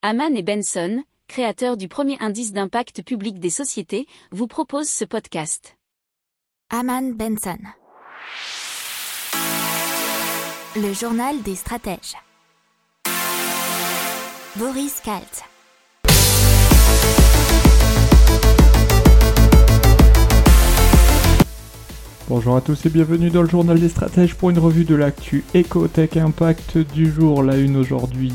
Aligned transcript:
Haman 0.00 0.36
et 0.36 0.44
Benson, 0.44 1.02
créateurs 1.26 1.76
du 1.76 1.88
premier 1.88 2.16
indice 2.20 2.52
d'impact 2.52 3.02
public 3.02 3.40
des 3.40 3.50
sociétés, 3.50 4.06
vous 4.30 4.46
proposent 4.46 4.88
ce 4.88 5.04
podcast. 5.04 5.76
Haman 6.70 7.14
Benson. 7.14 7.58
Le 10.76 10.92
journal 10.92 11.42
des 11.42 11.56
stratèges. 11.56 12.14
Boris 14.54 15.00
Kalt. 15.00 15.42
Bonjour 22.28 22.54
à 22.54 22.60
tous 22.60 22.86
et 22.86 22.90
bienvenue 22.90 23.30
dans 23.30 23.42
le 23.42 23.48
journal 23.48 23.80
des 23.80 23.88
stratèges 23.88 24.36
pour 24.36 24.50
une 24.50 24.60
revue 24.60 24.84
de 24.84 24.94
l'actu 24.94 25.44
Ecotech 25.56 26.16
Impact 26.18 26.78
du 26.78 27.10
jour. 27.10 27.42
La 27.42 27.56
une 27.56 27.76
aujourd'hui, 27.76 28.32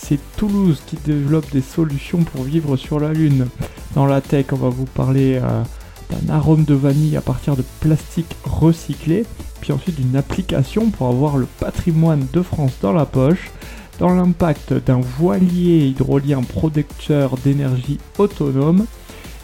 c'est 0.00 0.18
Toulouse 0.36 0.80
qui 0.86 0.96
développe 1.04 1.50
des 1.50 1.60
solutions 1.60 2.22
pour 2.22 2.44
vivre 2.44 2.76
sur 2.76 3.00
la 3.00 3.12
Lune. 3.12 3.48
Dans 3.94 4.06
la 4.06 4.20
tech, 4.20 4.46
on 4.52 4.56
va 4.56 4.68
vous 4.68 4.84
parler 4.84 5.40
euh, 5.42 5.62
d'un 6.10 6.32
arôme 6.32 6.64
de 6.64 6.74
vanille 6.74 7.16
à 7.16 7.20
partir 7.20 7.56
de 7.56 7.64
plastique 7.80 8.36
recyclé, 8.44 9.26
puis 9.60 9.72
ensuite 9.72 10.00
d'une 10.00 10.16
application 10.16 10.90
pour 10.90 11.08
avoir 11.08 11.36
le 11.36 11.46
patrimoine 11.58 12.26
de 12.32 12.42
France 12.42 12.72
dans 12.80 12.92
la 12.92 13.06
poche. 13.06 13.50
Dans 13.98 14.14
l'impact 14.14 14.74
d'un 14.74 15.00
voilier 15.00 15.88
hydrolien 15.88 16.42
producteur 16.42 17.36
d'énergie 17.38 17.98
autonome, 18.18 18.86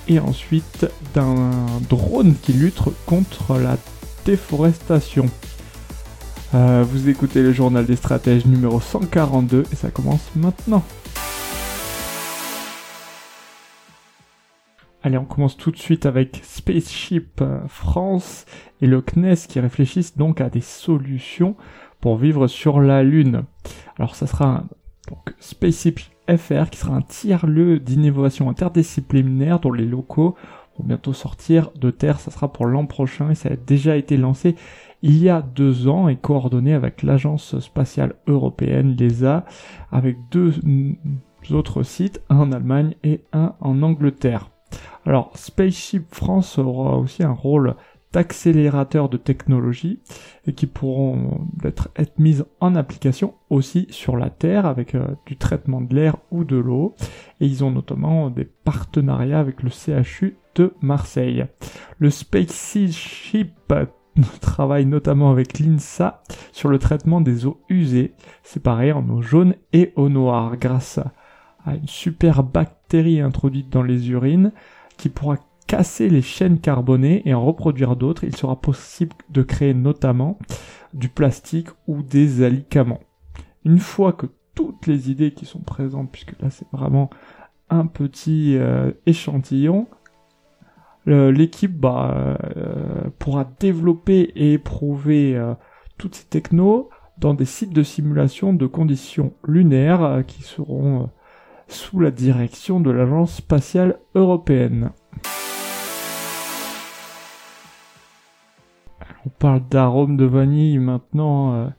et 0.07 0.21
ensuite 0.21 0.87
d'un 1.15 1.51
drone 1.89 2.35
qui 2.43 2.53
lutte 2.53 2.81
contre 3.07 3.59
la 3.59 3.77
déforestation. 4.25 5.29
Euh, 6.55 6.85
vous 6.87 7.09
écoutez 7.09 7.43
le 7.43 7.51
journal 7.51 7.85
des 7.85 7.97
stratèges 7.97 8.47
numéro 8.47 8.79
142 8.79 9.65
et 9.73 9.75
ça 9.75 9.91
commence 9.91 10.31
maintenant. 10.37 10.85
Allez, 15.03 15.19
on 15.19 15.25
commence 15.25 15.57
tout 15.57 15.73
de 15.73 15.77
suite 15.77 16.07
avec 16.07 16.41
Spaceship 16.45 17.43
France 17.67 18.47
et 18.81 18.87
le 18.87 19.01
CNES 19.03 19.49
qui 19.49 19.59
réfléchissent 19.59 20.17
donc 20.17 20.41
à 20.41 20.49
des 20.49 20.61
solutions 20.61 21.57
pour 22.01 22.19
vivre 22.19 22.47
sur 22.47 22.81
la 22.81 23.03
Lune. 23.03 23.43
Alors 23.99 24.15
ça 24.15 24.29
sera 24.29 24.63
donc 25.09 25.35
Spaceship 25.41 25.99
FR 26.29 26.71
qui 26.71 26.79
sera 26.79 26.95
un 26.95 27.03
tiers-lieu 27.03 27.81
d'innovation 27.81 28.49
interdisciplinaire 28.49 29.59
dont 29.59 29.73
les 29.73 29.87
locaux 29.87 30.37
vont 30.79 30.85
bientôt 30.85 31.13
sortir 31.15 31.73
de 31.75 31.91
terre. 31.91 32.21
Ça 32.21 32.31
sera 32.31 32.53
pour 32.53 32.67
l'an 32.67 32.87
prochain 32.87 33.31
et 33.31 33.35
ça 33.35 33.49
a 33.51 33.57
déjà 33.57 33.97
été 33.97 34.17
lancé 34.17 34.55
il 35.07 35.23
y 35.23 35.29
a 35.29 35.43
deux 35.43 35.87
ans 35.87 36.09
et 36.09 36.17
coordonné 36.17 36.73
avec 36.73 37.03
l'Agence 37.03 37.59
spatiale 37.59 38.15
européenne, 38.27 38.97
l'ESA, 38.99 39.45
avec 39.93 40.17
deux 40.31 40.55
autres 41.51 41.83
sites, 41.83 42.23
un 42.31 42.39
en 42.39 42.53
Allemagne 42.53 42.95
et 43.05 43.21
un 43.35 43.55
en 43.61 43.83
Angleterre. 43.83 44.49
Alors, 45.05 45.31
Spaceship 45.35 46.07
France 46.15 46.59
aura 46.59 46.97
aussi 46.97 47.23
un 47.23 47.33
rôle 47.33 47.77
d'accélérateur 48.15 49.11
de 49.11 49.19
technologie 49.19 50.01
et 50.47 50.55
qui 50.55 50.67
pourront 50.67 51.49
être, 51.65 51.91
être 51.97 52.19
mises 52.19 52.47
en 52.61 52.75
application 52.75 53.35
aussi 53.51 53.87
sur 53.91 54.17
la 54.17 54.31
Terre 54.31 54.65
avec 54.65 54.95
euh, 54.95 55.05
du 55.27 55.37
traitement 55.37 55.83
de 55.83 55.95
l'air 55.95 56.17
ou 56.31 56.45
de 56.45 56.57
l'eau. 56.57 56.95
Et 57.41 57.47
ils 57.47 57.63
ont 57.63 57.71
notamment 57.71 58.31
des 58.31 58.47
partenariats 58.47 59.41
avec 59.41 59.63
le 59.63 59.69
CHU 59.69 60.39
de 60.55 60.73
Marseille. 60.81 61.45
Le 61.99 62.09
Spaceship 62.09 63.53
travaille 64.41 64.87
notamment 64.87 65.31
avec 65.31 65.59
l'INSA 65.59 66.23
sur 66.53 66.69
le 66.69 66.79
traitement 66.79 67.21
des 67.21 67.47
eaux 67.47 67.61
usées, 67.69 68.15
séparées 68.43 68.93
en 68.93 69.09
eau 69.09 69.23
jaune 69.23 69.55
et 69.73 69.93
eau 69.97 70.09
noire, 70.09 70.57
grâce 70.57 70.99
à 71.65 71.75
une 71.75 71.89
super 71.89 72.43
bactérie 72.43 73.21
introduite 73.21 73.71
dans 73.71 73.83
les 73.83 74.11
urines 74.11 74.53
qui 74.97 75.09
pourra 75.09 75.37
casser 75.67 76.09
les 76.09 76.23
chaînes 76.23 76.61
carbonées 76.61 77.23
et 77.25 77.35
en 77.35 77.45
reproduire 77.45 77.97
d'autres. 77.97 78.25
Il 78.25 78.37
sera 78.37 78.61
possible 78.61 79.17
de 79.31 79.43
créer 79.43 79.75
notamment 79.75 80.39
du 80.93 81.09
plastique 81.09 81.69
ou 81.87 82.03
des 82.03 82.43
alicaments. 82.43 83.01
Une 83.65 83.79
fois 83.79 84.13
que 84.13 84.27
toutes 84.55 84.87
les 84.87 85.11
idées 85.11 85.33
qui 85.33 85.47
sont 85.47 85.61
présentes, 85.61 86.13
puisque 86.13 86.41
là 86.41 86.51
c'est 86.51 86.69
vraiment 86.71 87.11
un 87.71 87.87
petit 87.87 88.57
euh, 88.57 88.93
échantillon, 89.07 89.89
l'équipe 91.07 91.77
bah, 91.77 92.39
euh, 92.57 93.11
pourra 93.19 93.45
développer 93.61 94.33
et 94.35 94.55
éprouver 94.55 95.37
euh, 95.37 95.55
toutes 95.99 96.15
ces 96.15 96.27
technos 96.27 96.89
dans 97.19 97.35
des 97.35 97.45
sites 97.45 97.73
de 97.73 97.83
simulation 97.83 98.53
de 98.53 98.67
conditions 98.67 99.35
lunaires 99.47 100.03
euh, 100.03 100.23
qui 100.23 100.43
seront 100.43 101.11
sous 101.69 102.01
la 102.01 102.11
direction 102.11 102.81
de 102.81 102.91
l'Agence 102.91 103.37
spatiale 103.37 103.99
européenne. 104.15 104.91
On 109.27 109.31
parle 109.31 109.63
d'arôme 109.71 110.19
de 110.19 110.27
vanille 110.27 110.79
maintenant 110.79 111.71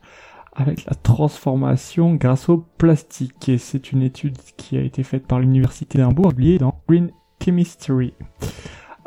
avec 0.52 0.84
la 0.86 0.94
transformation 0.94 2.16
grâce 2.16 2.48
au 2.48 2.58
plastique. 2.78 3.52
C'est 3.58 3.92
une 3.92 4.02
étude 4.02 4.36
qui 4.56 4.76
a 4.76 4.80
été 4.80 5.04
faite 5.04 5.28
par 5.28 5.38
l'Université 5.38 5.98
d'Hambourg, 5.98 6.30
publiée 6.30 6.58
dans 6.58 6.80
Green 6.88 7.12
Chemistry. 7.40 8.14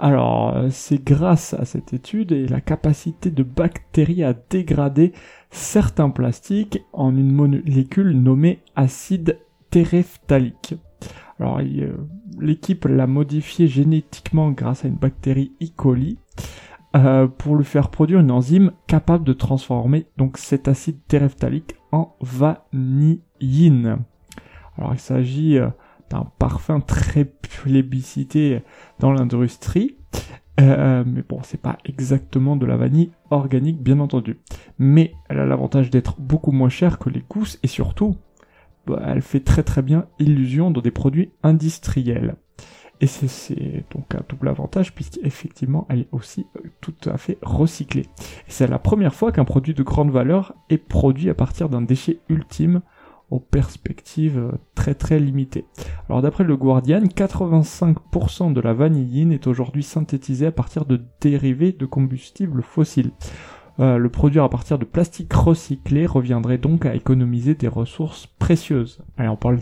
Alors, 0.02 0.56
euh, 0.56 0.70
c'est 0.72 1.04
grâce 1.04 1.54
à 1.54 1.66
cette 1.66 1.92
étude 1.92 2.32
et 2.32 2.48
la 2.48 2.62
capacité 2.62 3.30
de 3.30 3.44
bactéries 3.44 4.24
à 4.24 4.34
dégrader 4.34 5.12
certains 5.52 6.10
plastiques 6.10 6.82
en 6.94 7.18
une 7.18 7.34
molécule 7.34 8.12
nommée 8.12 8.60
acide 8.78 9.40
téréphthalique. 9.72 10.76
Alors, 11.38 11.60
euh, 11.60 11.98
l'équipe 12.40 12.86
l'a 12.86 13.08
modifié 13.08 13.68
génétiquement 13.68 14.52
grâce 14.52 14.86
à 14.86 14.88
une 14.88 14.96
bactérie 14.96 15.52
E. 15.62 15.66
coli 15.76 16.18
euh, 16.96 17.28
pour 17.28 17.58
lui 17.58 17.66
faire 17.66 17.90
produire 17.90 18.22
une 18.22 18.32
enzyme 18.32 18.72
capable 18.88 19.26
de 19.26 19.34
transformer 19.34 20.06
donc 20.16 20.38
cet 20.38 20.70
acide 20.70 21.00
téréphthalique 21.10 21.76
en 21.92 22.16
vanilline. 22.22 23.98
Alors, 24.78 24.94
il 24.94 25.00
s'agit 25.00 25.60
d'un 26.10 26.26
parfum 26.40 26.80
très 26.80 27.26
plébiscité 27.26 28.62
dans 29.00 29.12
l'industrie. 29.12 29.98
Euh, 30.60 31.04
mais 31.06 31.24
bon, 31.28 31.40
c'est 31.44 31.62
pas 31.62 31.78
exactement 31.86 32.56
de 32.58 32.66
la 32.66 32.76
vanille 32.76 33.12
organique, 33.30 33.82
bien 33.82 34.00
entendu. 34.00 34.40
Mais 34.78 35.14
elle 35.30 35.40
a 35.40 35.46
l'avantage 35.46 35.90
d'être 35.90 36.20
beaucoup 36.20 36.52
moins 36.52 36.70
chère 36.70 37.00
que 37.00 37.10
les 37.10 37.24
gousses 37.30 37.60
et 37.64 37.68
surtout, 37.68 38.18
bah, 38.86 39.02
elle 39.06 39.22
fait 39.22 39.40
très 39.40 39.64
très 39.64 39.82
bien 39.82 40.08
illusion 40.20 40.72
dans 40.72 40.82
des 40.82 40.92
produits 40.92 41.32
industriels. 41.44 42.36
Et 43.02 43.08
c'est 43.08 43.86
donc 43.92 44.14
un 44.14 44.24
double 44.28 44.50
avantage 44.50 44.94
puisqu'effectivement 44.94 45.88
elle 45.90 46.02
est 46.02 46.10
aussi 46.12 46.46
euh, 46.58 46.70
tout 46.82 46.96
à 47.06 47.18
fait 47.18 47.38
recyclée. 47.42 48.08
C'est 48.48 48.68
la 48.68 48.80
première 48.80 49.16
fois 49.16 49.32
qu'un 49.32 49.46
produit 49.46 49.74
de 49.74 49.84
grande 49.84 50.12
valeur 50.12 50.54
est 50.70 50.78
produit 50.78 51.30
à 51.30 51.34
partir 51.34 51.70
d'un 51.70 51.82
déchet 51.82 52.20
ultime 52.28 52.82
aux 53.32 53.40
perspectives 53.40 54.52
très 54.76 54.96
très 54.96 55.20
limitées. 55.20 55.66
Alors 56.08 56.22
d'après 56.22 56.44
le 56.44 56.58
Guardian, 56.58 57.02
85% 57.02 58.54
de 58.54 58.62
la 58.62 58.74
vanilline 58.74 59.32
est 59.32 59.48
aujourd'hui 59.48 59.84
synthétisée 59.84 60.48
à 60.48 60.52
partir 60.52 60.86
de 60.86 61.02
dérivés 61.22 61.72
de 61.72 61.86
combustibles 61.86 62.64
fossiles. 62.64 63.12
Euh, 63.80 63.98
le 63.98 64.10
produire 64.10 64.44
à 64.44 64.50
partir 64.50 64.78
de 64.78 64.86
plastique 64.86 65.32
recyclé 65.34 66.06
reviendrait 66.06 66.58
donc 66.58 66.86
à 66.86 66.96
économiser 66.96 67.56
des 67.56 67.70
ressources 67.70 68.28
précieuses. 68.28 69.00
Allez, 69.18 69.30
on 69.30 69.38
parle 69.38 69.60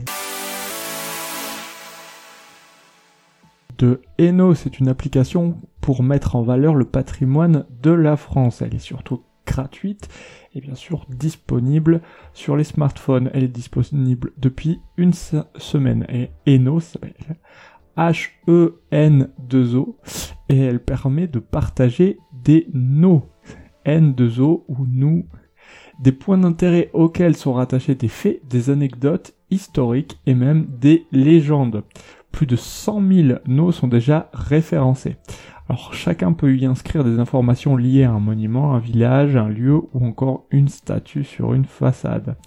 de 3.78 4.02
Eno, 4.20 4.56
c'est 4.56 4.80
une 4.80 4.88
application 4.88 5.62
pour 5.82 6.02
mettre 6.02 6.36
en 6.36 6.42
valeur 6.42 6.74
le 6.74 6.86
patrimoine 6.86 7.66
de 7.84 7.92
la 7.92 8.18
France. 8.18 8.64
Elle 8.64 8.74
est 8.74 8.80
surtout 8.80 9.22
gratuite 9.48 10.08
et 10.54 10.62
bien 10.62 10.76
sûr 10.76 11.08
disponible 11.10 12.02
sur 12.34 12.56
les 12.56 12.64
smartphones. 12.64 13.32
Elle 13.34 13.46
est 13.46 13.48
disponible 13.48 14.34
depuis 14.38 14.80
une 14.98 15.14
semaine 15.14 16.06
et 16.10 16.30
Eno 16.48 16.80
s'appelle 16.80 17.16
H-E-N-2-O 17.98 19.98
et 20.50 20.60
elle 20.60 20.84
permet 20.84 21.28
de 21.28 21.40
partager 21.40 22.20
des 22.32 22.68
no 22.74 23.30
N2O 23.86 24.66
ou 24.68 24.86
nous 24.88 25.26
des 26.00 26.12
points 26.12 26.38
d'intérêt 26.38 26.90
auxquels 26.94 27.36
sont 27.36 27.54
rattachés 27.54 27.96
des 27.96 28.08
faits, 28.08 28.42
des 28.48 28.70
anecdotes 28.70 29.36
historiques 29.50 30.20
et 30.26 30.36
même 30.36 30.68
des 30.80 31.08
légendes. 31.12 31.84
Plus 32.32 32.46
de 32.46 32.56
100 32.56 33.08
000 33.08 33.40
noms 33.48 33.72
sont 33.72 33.88
déjà 33.88 34.30
référencés. 34.32 35.18
Alors 35.70 35.94
chacun 35.94 36.32
peut 36.32 36.56
y 36.56 36.66
inscrire 36.66 37.04
des 37.04 37.20
informations 37.20 37.76
liées 37.76 38.06
à 38.06 38.12
un 38.12 38.20
monument, 38.20 38.74
un 38.74 38.80
village, 38.80 39.36
un 39.36 39.50
lieu 39.50 39.76
ou 39.76 40.06
encore 40.06 40.46
une 40.50 40.70
statue 40.70 41.26
sur 41.26 41.54
une 41.54 41.66
façade. 41.66 42.38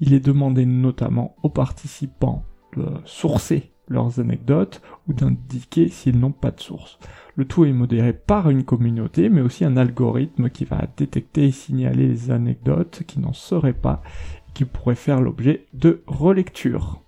Il 0.00 0.14
est 0.14 0.24
demandé 0.24 0.64
notamment 0.64 1.34
aux 1.42 1.48
participants 1.48 2.44
de 2.76 2.86
sourcer 3.04 3.72
leurs 3.88 4.20
anecdotes 4.20 4.80
ou 5.08 5.12
d'indiquer 5.12 5.88
s'ils 5.88 6.20
n'ont 6.20 6.30
pas 6.30 6.52
de 6.52 6.60
source. 6.60 7.00
Le 7.34 7.46
tout 7.46 7.64
est 7.64 7.72
modéré 7.72 8.12
par 8.12 8.48
une 8.50 8.64
communauté, 8.64 9.28
mais 9.28 9.40
aussi 9.40 9.64
un 9.64 9.76
algorithme 9.76 10.50
qui 10.50 10.64
va 10.64 10.82
détecter 10.96 11.46
et 11.46 11.52
signaler 11.52 12.06
les 12.06 12.30
anecdotes 12.30 13.02
qui 13.06 13.18
n'en 13.18 13.32
seraient 13.32 13.72
pas 13.72 14.02
et 14.48 14.52
qui 14.52 14.64
pourraient 14.64 14.94
faire 14.94 15.20
l'objet 15.20 15.66
de 15.72 16.02
relecture. 16.06 17.02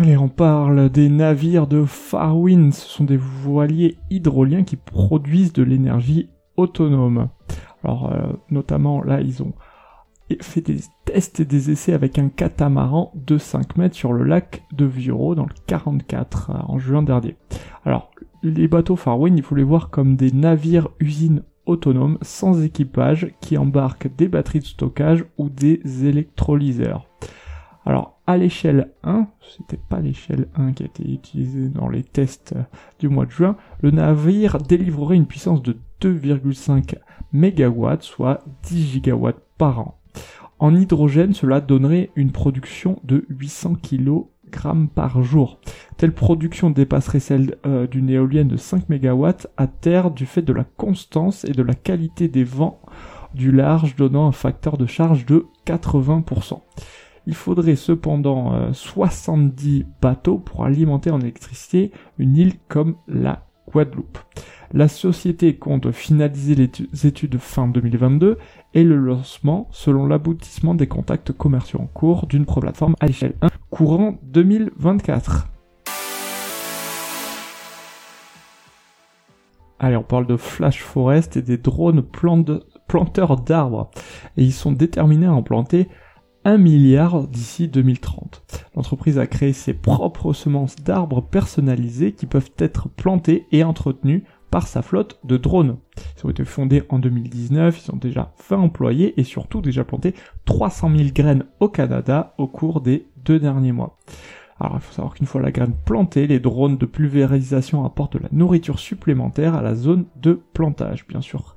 Allez, 0.00 0.16
on 0.16 0.28
parle 0.28 0.88
des 0.88 1.10
navires 1.10 1.66
de 1.66 1.84
Farwind. 1.84 2.72
Ce 2.72 2.88
sont 2.88 3.04
des 3.04 3.18
voiliers 3.18 3.98
hydroliens 4.08 4.64
qui 4.64 4.76
produisent 4.76 5.52
de 5.52 5.62
l'énergie 5.62 6.30
autonome. 6.56 7.28
Alors, 7.84 8.10
euh, 8.10 8.32
notamment, 8.50 9.02
là, 9.02 9.20
ils 9.20 9.42
ont 9.42 9.52
fait 10.40 10.62
des 10.62 10.78
tests 11.04 11.40
et 11.40 11.44
des 11.44 11.70
essais 11.70 11.92
avec 11.92 12.18
un 12.18 12.30
catamaran 12.30 13.12
de 13.14 13.36
5 13.36 13.76
mètres 13.76 13.94
sur 13.94 14.14
le 14.14 14.24
lac 14.24 14.62
de 14.72 14.86
Viuro 14.86 15.34
dans 15.34 15.44
le 15.44 15.54
44 15.66 16.50
euh, 16.50 16.54
en 16.68 16.78
juin 16.78 17.02
dernier. 17.02 17.36
Alors, 17.84 18.10
les 18.42 18.68
bateaux 18.68 18.96
Farwind, 18.96 19.36
il 19.36 19.44
faut 19.44 19.54
les 19.54 19.62
voir 19.62 19.90
comme 19.90 20.16
des 20.16 20.32
navires 20.32 20.88
usines 21.00 21.42
autonomes 21.66 22.16
sans 22.22 22.64
équipage 22.64 23.34
qui 23.42 23.58
embarquent 23.58 24.08
des 24.16 24.28
batteries 24.28 24.60
de 24.60 24.64
stockage 24.64 25.26
ou 25.36 25.50
des 25.50 26.06
électrolyseurs. 26.06 27.06
Alors, 27.84 28.20
à 28.26 28.36
l'échelle 28.36 28.92
1, 29.02 29.26
c'était 29.56 29.80
pas 29.88 30.00
l'échelle 30.00 30.48
1 30.54 30.72
qui 30.72 30.84
a 30.84 30.86
été 30.86 31.02
utilisée 31.02 31.68
dans 31.68 31.88
les 31.88 32.04
tests 32.04 32.54
du 33.00 33.08
mois 33.08 33.26
de 33.26 33.30
juin, 33.30 33.56
le 33.80 33.90
navire 33.90 34.58
délivrerait 34.58 35.16
une 35.16 35.26
puissance 35.26 35.62
de 35.62 35.76
2,5 36.00 36.94
MW, 37.32 37.88
soit 38.00 38.44
10 38.64 38.92
gigawatts 38.92 39.42
par 39.58 39.80
an. 39.80 39.98
En 40.60 40.76
hydrogène, 40.76 41.34
cela 41.34 41.60
donnerait 41.60 42.10
une 42.14 42.30
production 42.30 43.00
de 43.02 43.26
800 43.28 43.74
kg 43.82 44.26
par 44.94 45.22
jour. 45.22 45.58
Telle 45.96 46.12
production 46.12 46.70
dépasserait 46.70 47.20
celle 47.20 47.56
euh, 47.66 47.86
d'une 47.86 48.10
éolienne 48.10 48.48
de 48.48 48.56
5 48.56 48.88
MW 48.88 49.26
à 49.56 49.66
terre 49.66 50.10
du 50.10 50.26
fait 50.26 50.42
de 50.42 50.52
la 50.52 50.64
constance 50.64 51.44
et 51.44 51.52
de 51.52 51.62
la 51.62 51.74
qualité 51.74 52.28
des 52.28 52.44
vents 52.44 52.80
du 53.34 53.50
large 53.50 53.96
donnant 53.96 54.28
un 54.28 54.32
facteur 54.32 54.76
de 54.76 54.86
charge 54.86 55.24
de 55.26 55.46
80%. 55.66 56.60
Il 57.26 57.34
faudrait 57.34 57.76
cependant 57.76 58.72
70 58.72 59.80
euh, 59.80 59.84
bateaux 60.00 60.38
pour 60.38 60.64
alimenter 60.64 61.10
en 61.10 61.20
électricité 61.20 61.92
une 62.18 62.36
île 62.36 62.54
comme 62.68 62.96
la 63.06 63.46
Guadeloupe. 63.70 64.18
La 64.72 64.88
société 64.88 65.56
compte 65.56 65.92
finaliser 65.92 66.54
les 66.54 67.06
études 67.06 67.38
fin 67.38 67.68
2022 67.68 68.38
et 68.74 68.82
le 68.82 68.96
lancement 68.96 69.68
selon 69.70 70.06
l'aboutissement 70.06 70.74
des 70.74 70.86
contacts 70.86 71.30
commerciaux 71.32 71.80
en 71.80 71.86
cours 71.86 72.26
d'une 72.26 72.46
plateforme 72.46 72.96
à 72.98 73.06
l'échelle 73.06 73.34
1 73.42 73.48
courant 73.70 74.18
2024. 74.24 75.48
Allez, 79.78 79.96
on 79.96 80.02
parle 80.02 80.26
de 80.26 80.36
Flash 80.36 80.80
Forest 80.80 81.36
et 81.36 81.42
des 81.42 81.58
drones 81.58 82.02
planteurs 82.86 83.36
d'arbres. 83.36 83.90
Et 84.36 84.44
ils 84.44 84.52
sont 84.52 84.72
déterminés 84.72 85.26
à 85.26 85.34
en 85.34 85.42
planter 85.42 85.88
1 86.44 86.58
milliard 86.58 87.28
d'ici 87.28 87.68
2030. 87.68 88.66
L'entreprise 88.74 89.18
a 89.18 89.26
créé 89.26 89.52
ses 89.52 89.74
propres 89.74 90.32
semences 90.32 90.76
d'arbres 90.76 91.22
personnalisées 91.22 92.12
qui 92.12 92.26
peuvent 92.26 92.50
être 92.58 92.88
plantées 92.88 93.46
et 93.52 93.64
entretenues 93.64 94.24
par 94.50 94.66
sa 94.66 94.82
flotte 94.82 95.18
de 95.24 95.36
drones. 95.36 95.78
Ils 96.16 96.26
ont 96.26 96.30
été 96.30 96.44
fondés 96.44 96.82
en 96.90 96.98
2019, 96.98 97.86
ils 97.86 97.90
ont 97.90 97.96
déjà 97.96 98.34
20 98.48 98.58
employés 98.58 99.18
et 99.18 99.24
surtout 99.24 99.60
déjà 99.62 99.82
planté 99.84 100.14
300 100.44 100.90
000 100.94 101.08
graines 101.14 101.44
au 101.60 101.68
Canada 101.68 102.34
au 102.38 102.46
cours 102.46 102.80
des 102.80 103.06
deux 103.24 103.38
derniers 103.38 103.72
mois. 103.72 103.98
Alors 104.62 104.76
il 104.76 104.80
faut 104.80 104.92
savoir 104.92 105.14
qu'une 105.14 105.26
fois 105.26 105.40
la 105.40 105.50
graine 105.50 105.74
plantée, 105.84 106.28
les 106.28 106.38
drones 106.38 106.76
de 106.76 106.86
pulvérisation 106.86 107.84
apportent 107.84 108.12
de 108.12 108.22
la 108.22 108.28
nourriture 108.30 108.78
supplémentaire 108.78 109.56
à 109.56 109.62
la 109.62 109.74
zone 109.74 110.04
de 110.22 110.40
plantage. 110.52 111.04
Bien 111.08 111.20
sûr, 111.20 111.56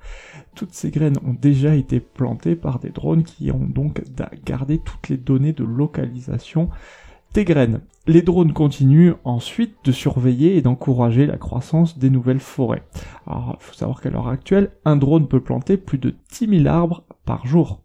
toutes 0.56 0.74
ces 0.74 0.90
graines 0.90 1.20
ont 1.24 1.36
déjà 1.40 1.76
été 1.76 2.00
plantées 2.00 2.56
par 2.56 2.80
des 2.80 2.90
drones 2.90 3.22
qui 3.22 3.52
ont 3.52 3.68
donc 3.68 4.02
gardé 4.44 4.80
toutes 4.80 5.10
les 5.10 5.18
données 5.18 5.54
de 5.54 5.64
localisation 5.64 6.72
des 7.36 7.46
graines. 7.46 7.82
Les 8.08 8.24
drones 8.24 8.54
continuent 8.54 9.14
ensuite 9.24 9.76
de 9.84 9.92
surveiller 9.92 10.58
et 10.58 10.64
d'encourager 10.64 11.28
la 11.28 11.38
croissance 11.38 12.00
des 12.00 12.10
nouvelles 12.10 12.40
forêts. 12.40 12.82
Alors, 13.28 13.58
il 13.60 13.64
faut 13.64 13.74
savoir 13.76 14.02
qu'à 14.02 14.10
l'heure 14.10 14.30
actuelle, 14.30 14.72
un 14.84 14.96
drone 14.96 15.28
peut 15.28 15.42
planter 15.42 15.78
plus 15.78 16.00
de 16.00 16.16
10 16.32 16.64
000 16.64 16.68
arbres 16.68 17.04
par 17.24 17.46
jour. 17.46 17.85